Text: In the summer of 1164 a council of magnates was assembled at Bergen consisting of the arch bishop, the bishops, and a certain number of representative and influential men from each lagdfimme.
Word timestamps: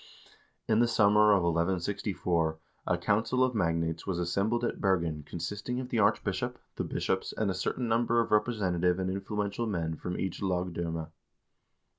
In 0.67 0.79
the 0.79 0.87
summer 0.87 1.31
of 1.31 1.43
1164 1.43 2.57
a 2.87 2.97
council 2.97 3.43
of 3.43 3.53
magnates 3.53 4.07
was 4.07 4.17
assembled 4.17 4.63
at 4.63 4.81
Bergen 4.81 5.21
consisting 5.21 5.79
of 5.79 5.89
the 5.89 5.99
arch 5.99 6.23
bishop, 6.23 6.57
the 6.75 6.83
bishops, 6.83 7.35
and 7.37 7.51
a 7.51 7.53
certain 7.53 7.87
number 7.87 8.19
of 8.19 8.31
representative 8.31 8.97
and 8.97 9.11
influential 9.11 9.67
men 9.67 9.95
from 9.97 10.17
each 10.19 10.41
lagdfimme. 10.41 11.11